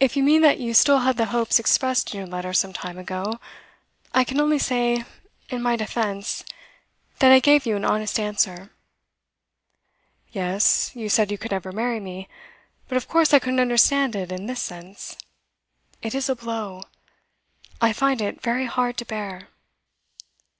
'If 0.00 0.16
you 0.16 0.24
mean 0.24 0.40
that 0.42 0.58
you 0.58 0.74
still 0.74 0.98
had 1.06 1.16
the 1.16 1.26
hopes 1.26 1.60
expressed 1.60 2.12
in 2.12 2.18
your 2.18 2.26
letter 2.26 2.52
some 2.52 2.72
time 2.72 2.98
ago, 2.98 3.38
I 4.12 4.24
can 4.24 4.40
only 4.40 4.58
say, 4.58 5.04
in 5.48 5.62
my 5.62 5.76
defence, 5.76 6.42
that 7.20 7.30
I 7.30 7.38
gave 7.38 7.64
you 7.64 7.76
an 7.76 7.84
honest 7.84 8.18
answer.' 8.18 8.72
'Yes. 10.32 10.90
You 10.96 11.08
said 11.08 11.30
you 11.30 11.38
could 11.38 11.52
never 11.52 11.70
marry 11.70 12.00
me. 12.00 12.26
But 12.88 12.96
of 12.96 13.06
course 13.06 13.32
I 13.32 13.38
couldn't 13.38 13.60
understand 13.60 14.16
it 14.16 14.32
in 14.32 14.46
this 14.46 14.60
sense. 14.60 15.16
It 16.02 16.16
is 16.16 16.28
a 16.28 16.34
blow. 16.34 16.82
I 17.80 17.92
find 17.92 18.20
it 18.20 18.42
very 18.42 18.66
hard 18.66 18.96
to 18.96 19.04
bear. 19.04 19.50